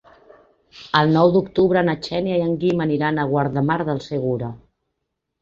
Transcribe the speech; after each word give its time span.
El 1.01 1.11
nou 1.17 1.29
d'octubre 1.35 1.83
na 1.89 1.95
Xènia 2.07 2.39
i 2.41 2.47
en 2.47 2.57
Guim 2.65 2.83
aniran 2.87 3.21
a 3.21 3.27
Guardamar 3.35 3.79
del 3.93 4.03
Segura. 4.09 4.53